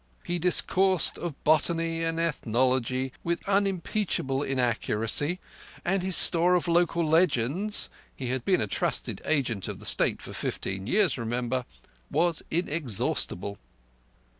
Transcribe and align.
He 0.23 0.39
discoursed 0.39 1.19
of 1.19 1.43
botany 1.43 2.03
and 2.03 2.19
ethnology 2.19 3.13
with 3.23 3.47
unimpeachable 3.47 4.41
inaccuracy, 4.41 5.39
and 5.85 6.01
his 6.01 6.15
store 6.15 6.55
of 6.55 6.67
local 6.67 7.07
legends—he 7.07 8.27
had 8.29 8.43
been 8.43 8.61
a 8.61 8.65
trusted 8.65 9.21
agent 9.25 9.67
of 9.67 9.77
the 9.79 9.85
State 9.85 10.19
for 10.19 10.33
fifteen 10.33 10.87
years, 10.87 11.19
remember—was 11.19 12.41
inexhaustible. 12.49 13.59